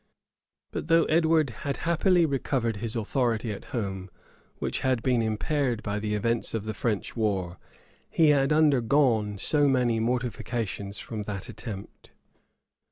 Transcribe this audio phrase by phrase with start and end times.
[0.71, 4.09] But though Edward had happily recovered his authority at home,
[4.57, 7.59] which had been impaired by the events of the French war,
[8.09, 12.09] he had undergone so many mortifications from that attempt.